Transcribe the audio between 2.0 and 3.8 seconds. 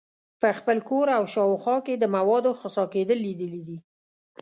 موادو خسا کیدل لیدلي دي.